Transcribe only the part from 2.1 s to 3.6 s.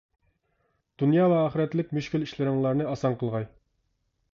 ئىشلىرىڭلارنى ئاسان قىلغاي!